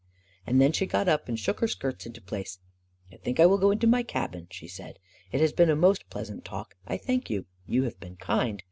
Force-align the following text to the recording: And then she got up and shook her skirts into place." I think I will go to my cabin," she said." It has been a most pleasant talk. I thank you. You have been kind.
And 0.47 0.59
then 0.59 0.71
she 0.71 0.87
got 0.87 1.07
up 1.07 1.29
and 1.29 1.39
shook 1.39 1.59
her 1.59 1.67
skirts 1.67 2.07
into 2.07 2.21
place." 2.23 2.57
I 3.13 3.17
think 3.17 3.39
I 3.39 3.45
will 3.45 3.59
go 3.59 3.75
to 3.75 3.85
my 3.85 4.01
cabin," 4.01 4.47
she 4.49 4.67
said." 4.67 4.97
It 5.31 5.41
has 5.41 5.53
been 5.53 5.69
a 5.69 5.75
most 5.75 6.09
pleasant 6.09 6.43
talk. 6.43 6.75
I 6.87 6.97
thank 6.97 7.29
you. 7.29 7.45
You 7.67 7.83
have 7.83 7.99
been 7.99 8.15
kind. 8.15 8.59